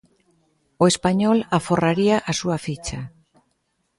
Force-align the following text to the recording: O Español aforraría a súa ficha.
O 0.83 0.85
Español 0.93 1.37
aforraría 1.57 2.17
a 2.31 2.33
súa 2.39 2.57
ficha. 2.65 2.99